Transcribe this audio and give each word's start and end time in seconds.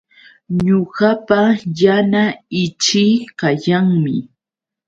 Ñuqapa 0.65 1.39
yana 1.79 2.23
ichii 2.63 3.15
kayanmi 3.39 4.15